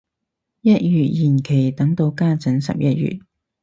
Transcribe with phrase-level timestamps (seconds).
[0.61, 3.19] 一月延期等到家陣十一月